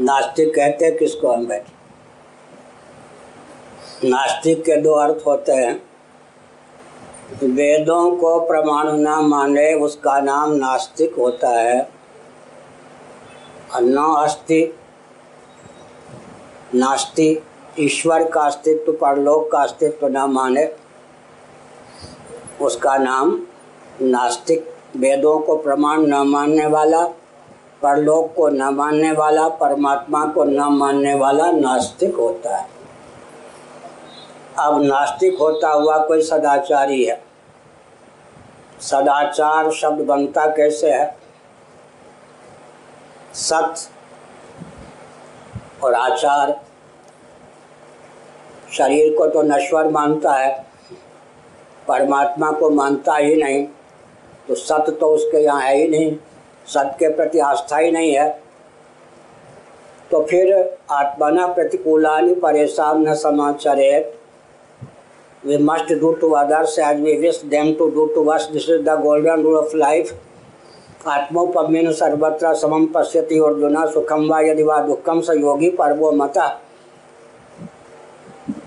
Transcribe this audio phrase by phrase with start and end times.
[0.00, 1.80] नास्तिक कहते हैं किसको हम बैठे?
[4.08, 5.82] नास्तिक के दो अर्थ होते हैं।
[7.42, 11.90] वेदों को प्रमाण न माने उसका नाम नास्तिक होता है।
[13.76, 14.74] न अस्थि
[16.74, 17.42] नास्ति,
[17.78, 20.74] ईश्वर का अस्तित्व, परलोक का अस्तित्व न माने
[22.60, 23.42] उसका नाम
[24.02, 27.06] नास्तिक। वेदों को प्रमाण न मानने वाला
[27.82, 32.68] परलोक को न मानने वाला, परमात्मा को न मानने वाला नास्तिक होता है।
[34.58, 37.20] अब नास्तिक होता हुआ कोई सदाचारी है?
[38.80, 41.16] सदाचार शब्द बनता कैसे है?
[43.34, 43.88] सत
[45.84, 46.60] और आचार
[48.72, 50.52] शरीर को तो नश्वर मानता है,
[51.88, 53.64] परमात्मा को मानता ही नहीं
[54.48, 56.16] तो सत्य तो उसके यहाँ है ही नहीं।
[56.66, 58.28] सत्य के प्रति आस्था ही नहीं है।
[60.10, 60.52] तो फिर
[60.90, 63.98] आत्मना प्रतिकूलानि परेशान न समाचरे
[65.42, 68.82] we must do to others as we wish them to do to us this is
[68.82, 70.18] the golden rule of life
[71.08, 76.48] आत्मोपमेन सर्वत्र समम पश्यति अर्जुना सुखम व यदि वा दुखम स योगी पर्वो मता।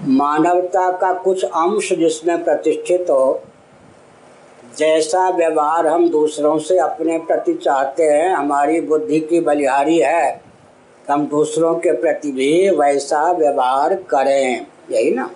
[0.00, 3.42] मानवता का कुछ अंश जिसमें प्रतिष्ठित हो
[4.78, 10.42] जैसा व्यवहार हम दूसरों से अपने प्रति चाहते हैं, हमारी बुद्धि की बलिहारी है।
[11.10, 15.30] हम दूसरों के प्रति भी वैसा व्यवहार करें, यही ना?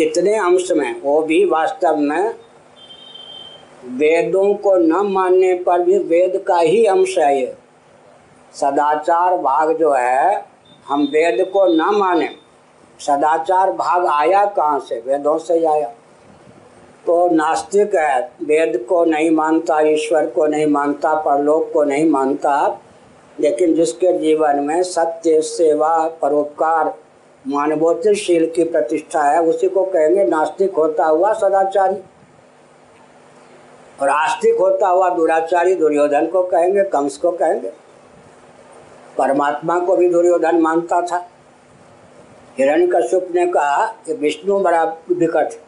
[0.00, 2.34] इतने अंश में, वो भी वास्तव में
[3.84, 7.56] वेदों को न मानने पर भी वेद का ही अंश है ये।
[8.54, 10.46] सदाचार भाग जो है,
[10.88, 12.30] हम वेद को न माने।
[13.00, 15.02] सदाचार भाग आया कहाँ से?
[15.06, 15.92] वेदों से आया।
[17.06, 22.80] तो नास्तिक है। वेद को नहीं मानता, ईश्वर को नहीं मानता, परलोक को नहीं मानता।
[23.40, 26.94] लेकिन जिसके जीवन में सत्य, सेवा, परोपकार
[27.48, 31.96] मानवोचित की प्रतिष्ठा है, उसी को कहेंगे नास्तिक होता हुआ सदाचारी।
[34.02, 37.68] और आस्तिक होता हुआ दुराचारी दुर्योधन को कहेंगे, कंस को कहेंगे।
[39.18, 41.28] परमात्मा को भी दुर्योधन मानता था।
[42.58, 45.65] हिरण्य कश्यप ने कहा कि विष्णु बड़ा विकट है।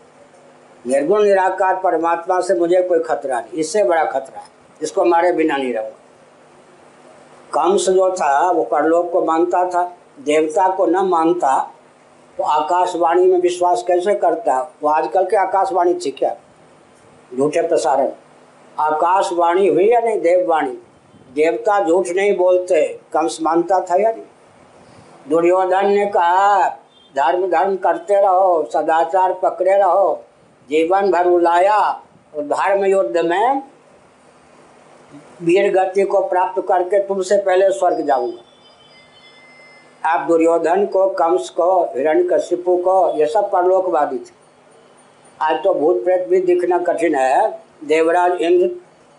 [0.84, 4.46] निर्गुण, निराकार परमात्मा से मुझे कोई खतरा नहीं, इससे बड़ा खतरा है
[4.80, 5.96] जिसको मारे बिना नहीं रहूँगा।
[7.52, 9.82] कंस जो था, वो परलोक को मानता था,
[10.20, 11.58] देवता को न मानता
[12.38, 14.60] तो आकाशवाणी में विश्वास कैसे करता?
[14.82, 16.34] वो आजकल के आकाशवाणी थी क्या?
[17.32, 18.10] झूठे प्रसारण।
[18.78, 20.20] आकाशवाणी हुई या नहीं?
[20.20, 20.78] देववाणी।
[21.34, 24.22] देवता झूठ नहीं बोलते, कंस मानता था या नहीं?
[25.28, 26.68] दुर्योधन ने कहा
[27.14, 30.24] धर्म धर्म करते रहो, सदाचार पकड़े रहो
[30.70, 31.78] जीवन भर उलाया
[32.36, 33.62] और धर्म युद्ध में
[35.42, 38.42] वीर गति को प्राप्त करके तुमसे पहले स्वर्ग जाऊँगा।
[40.04, 44.36] आप दुर्योधन को, कंस को, हिरण हिरण्यकशिपु को, ये सब परलोकवादी थे।
[45.40, 47.48] आज तो भूत प्रेत भी दिखना कठिन है।
[47.84, 48.70] देवराज इंद्र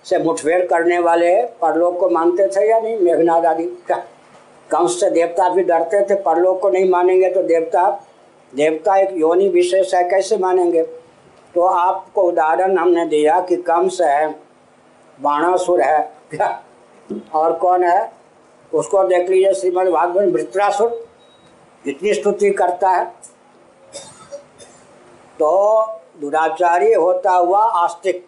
[0.05, 2.97] से मुठभेड़ करने वाले परलोक को मानते थे या नहीं?
[2.97, 3.63] मेघनाथ आदि।
[4.71, 7.89] कंस से देवता भी डरते थे, परलोक को नहीं मानेंगे तो देवता
[8.53, 10.98] देवता एक योनि विशेष है, कैसे मानेंगे?
[11.55, 14.39] तो आपको उदाहरण हमने दिया कि कंस है
[15.21, 16.63] बाणासुर है। क्या
[17.33, 18.13] और कौन है?
[18.73, 21.07] उसको देख लीजिए श्रीमद भागवत वृत्रासुर।
[21.83, 23.05] कितनी स्तुति करता है।
[25.39, 25.81] तो
[26.21, 28.27] दुराचारी होता हुआ आस्तिक।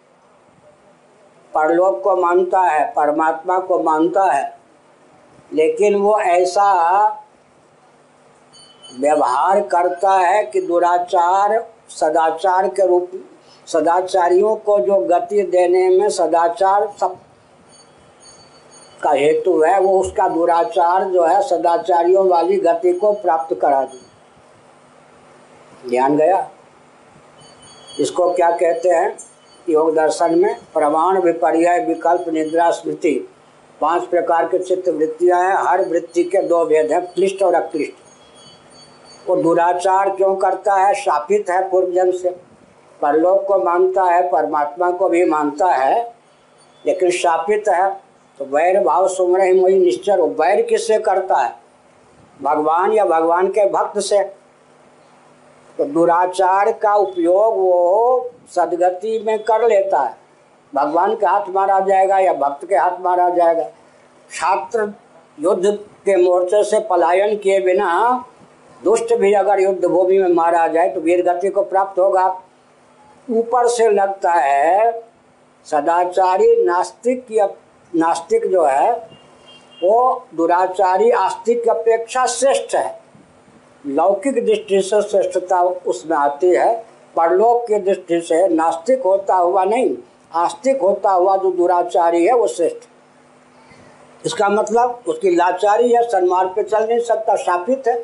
[1.54, 4.58] परलोक को मानता है, परमात्मा को मानता है।
[5.52, 7.06] लेकिन वो ऐसा
[9.00, 13.10] व्यवहार करता है कि दुराचार सदाचार के रूप
[13.66, 17.16] सदाचारियों को जो गति देने में सदाचार सब
[19.02, 24.00] का हेतु है, वो उसका दुराचार जो है सदाचारियों वाली गति को प्राप्त करा दी।
[25.90, 26.50] ध्यान गया?
[28.00, 29.16] इसको क्या कहते हैं?
[29.68, 33.28] योग दर्शन में प्रमाण विपर्य विकल्प निद्रा स्मृति।
[33.80, 38.01] पाँच प्रकार के चित्त वृत्तियाँ हैं, हर वृत्ति के दो भेद हैं, क्लिष्ट और अक्लिष्ट।
[39.28, 40.94] वो दुराचार क्यों करता है?
[40.94, 42.28] शापित है पूर्व जन्म से।
[43.02, 46.14] परलोक को मानता है, परमात्मा को भी मानता है,
[46.86, 47.90] लेकिन शापित है।
[48.38, 51.56] तो वैर भाव सुमर ही निश्चर वैर किससे करता है?
[52.42, 54.22] भगवान या भगवान के भक्त से?
[55.78, 60.16] तो दुराचार का उपयोग वो सदगति में कर लेता है।
[60.74, 63.64] भगवान के हाथ मारा जाएगा या भक्त के हाथ मारा जाएगा?
[64.30, 64.92] छात्र
[65.40, 68.24] युद्ध के मोर्चे से पलायन किए बिना
[68.84, 72.26] दुष्ट भी अगर युद्ध भूमि में मारा जाए तो वीर गति को प्राप्त होगा।
[73.28, 74.92] ऊपर से लगता है,
[75.66, 77.48] सदाचारी नास्तिक या
[77.92, 78.92] नास्तिक जो है,
[79.82, 83.00] वो दुराचारी आस्तिक की अपेक्षा श्रेष्ठ है।
[83.84, 86.74] लौकिक दृष्टि से श्रेष्ठता उसमें आती है,
[87.16, 89.96] परलोक की दृष्टि से नास्तिक होता हुआ नहीं,
[90.34, 92.88] आस्तिक होता हुआ जो दुराचारी है, वो श्रेष्ठ।
[94.26, 97.94] इसका मतलब उसकी लाचारी है सन्मार्ग पे चल नहीं सकता, शापित है।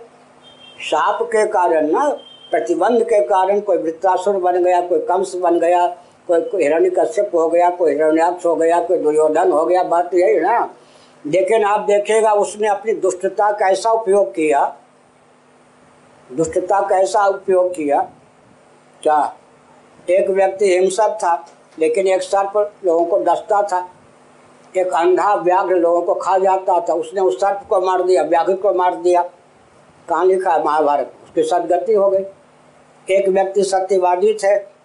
[0.81, 2.09] शाप के कारण ना,
[2.51, 5.87] प्रतिबंध के कारण कोई वृत्तासुर बन गया, कोई कंस बन गया,
[6.29, 10.15] कोई कोई हिरण्य कश्यप हो गया, कोई हिरण्याक्ष हो गया, कोई दुर्योधन हो गया, बात
[10.15, 10.75] यही ना।
[11.27, 14.77] लेकिन आप देखेगा उसने अपनी दुष्टता का ऐसा उपयोग किया,
[16.33, 18.01] दुष्टता का ऐसा उपयोग किया,
[19.03, 19.37] क्या?
[20.11, 21.35] एक व्यक्ति हिंसक था,
[21.79, 23.89] लेकिन एक सर्प लोगों को डसता था,
[24.77, 28.55] एक अंधा, व्याघ्र लोगों को खा जाता था, उसने उस सर्प को मार दिया, व्याघ्र
[28.55, 29.25] को मार दिया।
[30.09, 31.13] कहाँ लिखा है महाभारत?
[31.25, 32.25] उसकी सदगति हो गई।
[33.11, 34.79] एक व्यक्ति सत्यवादी थे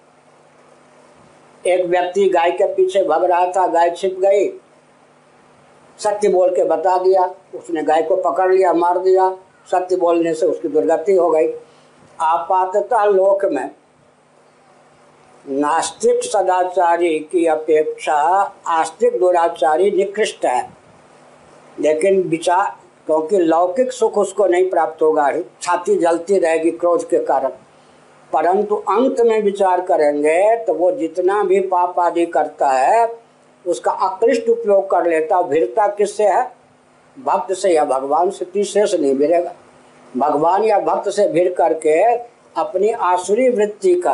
[1.66, 4.50] एक व्यक्ति गाय के पीछे भग रहा था, गाय छिप गई।
[6.00, 9.38] सत्य बोल के बता दिया। उसने गाय को पकड़ लिया, मार दिया।
[9.72, 11.48] सत्य बोलने से उसकी दुर्गति हो गई।
[12.20, 13.72] आपातता लोक में
[15.50, 18.14] नास्तिक सदाचारी की अपेक्षा
[18.68, 20.70] आस्तिक दुराचारी निकृष्ट है।
[21.80, 22.76] लेकिन विचार
[23.08, 27.50] क्योंकि लौकिक सुख उसको नहीं प्राप्त होगा ही छाती जलती रहेगी क्रोध के कारण।
[28.34, 33.08] परंतु अंत में विचार करेंगे तो वो जितना भी पाप आदि करता है,
[33.66, 36.52] उसका अकृष्ट उपयोग कर लेता भिड़ता किससे है?
[37.18, 39.54] भक्त से, या भगवान से, तीसरे से नहीं भिड़ेगा
[40.18, 42.02] भगवान या भक्त से भिड़ करके
[42.56, 44.14] अपनी आसुरी वृत्ति का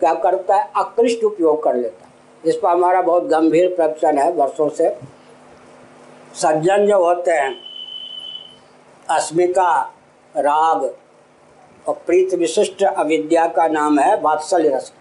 [0.00, 0.70] क्या करता है?
[0.76, 2.08] अकृष्ट उपयोग कर लेता।
[2.44, 4.88] इस पर हमारा बहुत गंभीर प्रवचन है, वर्षों से।
[6.34, 7.67] सज्जन जो होते हैं
[9.10, 9.82] अस्मिता,
[10.36, 10.96] राग
[11.88, 14.92] और प्रीत विशिष्ट अविद्या का नाम है वात्सल्य रस।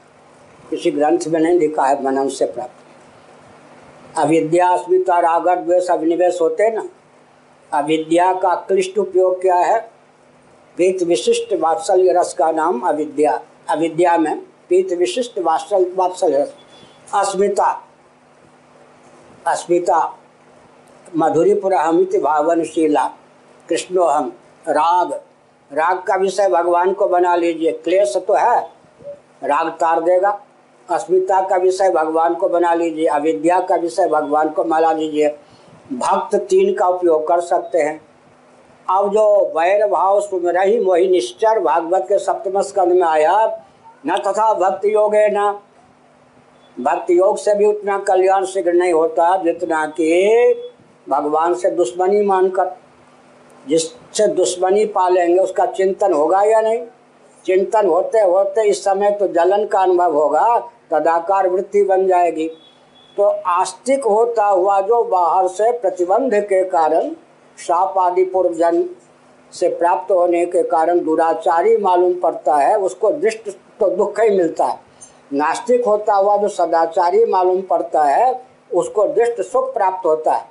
[0.70, 2.74] किसी ग्रंथ में नहीं लिखा है, मनन से प्राप्त।
[4.18, 6.90] अविद्या, अस्मिता, राग द्वेष अभिनिवेश होते ना।
[7.74, 9.92] अविद्या का क्लिष्ट उपयोग क्या है?
[10.76, 16.54] प्रीत विशिष्ट वात्सल्य रस का नाम अविद्या। अविद्या में प्रीत विशिष्ट वात्सल, वात्सल्य रस।
[17.14, 17.88] अस्मिता।
[19.48, 20.18] अस्मिता
[21.16, 23.14] मधुरीपुर अमित भावनशीला।
[23.70, 24.34] कृष्णो हम,
[24.68, 25.14] राग।
[25.72, 28.60] राग का विषय भगवान को बना लीजिए। क्लेश तो है,
[29.44, 30.42] राग तार देगा।
[30.90, 35.30] अस्मिता का विषय भगवान को बना लीजिए। अविद्या का विषय भगवान को माला लीजिए।
[35.94, 38.02] भक्त तीन का उपयोग कर सकते हैं।
[38.90, 43.64] अब जो वैर भाव सुमरा ही मोहि निश्चर भागवत के सप्तम स्कंद में आया,
[44.08, 45.60] न तथा भक्त योग है न।
[46.80, 50.72] भक्त योग से भी उतना कल्याण शीघ्र नहीं होता, जितना कि
[51.10, 52.76] भगवान से दुश्मनी मानकर।
[53.70, 56.84] जिससे दुश्मनी पालेंगे, उसका चिंतन होगा या नहीं?
[57.46, 60.60] चिंतन होते होते इस समय तो जलन का अनुभव होगा,
[60.92, 62.48] तदाकार वृत्ति बन जाएगी।
[63.18, 67.10] तो आस्तिक होता हुआ जो बाहर से प्रतिबंध के कारण
[67.58, 68.86] साप आदि पूर्व जन्म
[69.54, 73.50] से प्राप्त होने के कारण दुराचारी मालूम पड़ता है, उसको दृष्ट
[73.80, 74.80] तो दुख ही मिलता है।
[75.34, 78.42] नास्तिक होता हुआ जो सदाचारी मालूम पड़ता है,
[78.74, 80.46] उसको दृष्ट सुख प्राप्त होता है।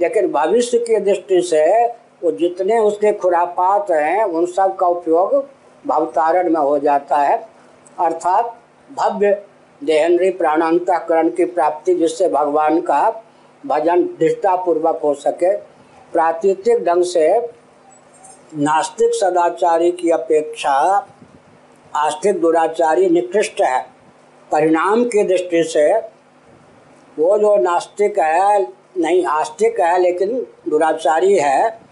[0.00, 1.88] लेकिन भविष्य की दृष्टि से
[2.22, 5.34] वो जितने उसके खुरापात हैं, उन सब का उपयोग
[5.84, 7.36] भवतारण में हो जाता है।
[7.98, 8.56] अर्थात
[8.90, 9.32] भव्य
[9.80, 13.10] देहेंद्री प्राणांतकरण की प्राप्ति जिससे भगवान का
[13.64, 15.56] भजन दृष्टापूर्वक हो सके
[16.12, 17.28] प्राकृतिक ढंग से
[18.56, 20.72] नास्तिक सदाचारी की अपेक्षा
[21.94, 23.80] आस्तिक दुराचारी निकृष्ट है।
[24.50, 25.92] परिणाम की दृष्टि से
[27.18, 28.62] वो जो नास्तिक है,
[28.96, 31.89] नहीं आस्तिक है, लेकिन दुराचारी है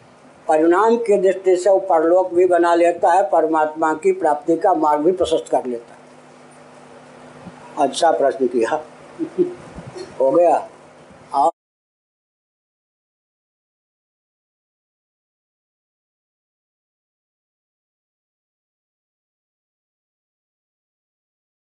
[0.48, 5.00] परिणाम के दृष्टि से वो परलोक भी बना लेता है, परमात्मा की प्राप्ति का मार्ग
[5.00, 5.98] भी प्रशस्त कर लेता है।
[7.78, 8.84] अच्छा प्रश्न किया।
[10.20, 10.68] हो गया?